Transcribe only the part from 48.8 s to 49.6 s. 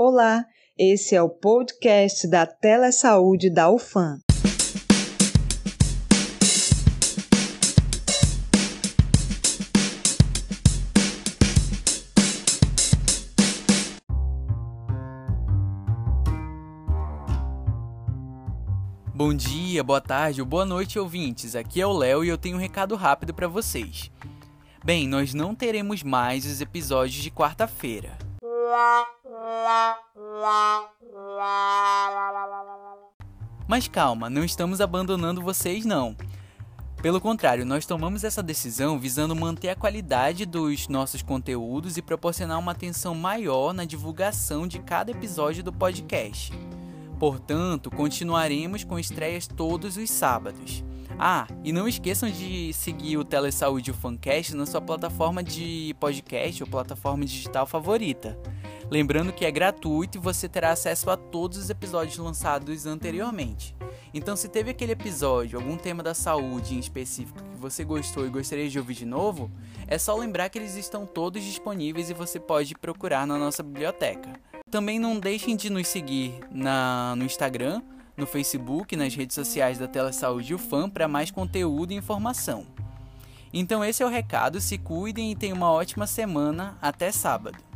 com estreias